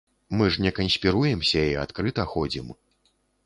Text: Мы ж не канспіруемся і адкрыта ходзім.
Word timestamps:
Мы 0.37 0.45
ж 0.55 0.63
не 0.65 0.71
канспіруемся 0.79 1.61
і 1.75 1.77
адкрыта 1.85 2.29
ходзім. 2.35 2.77